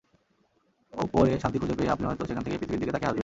[0.93, 3.19] ওপরে শান্তি খুঁজে পেয়ে আপনি হয়তো সেখান থেকে পৃথিবীর দিকে তাকিয়ে হাসবেন।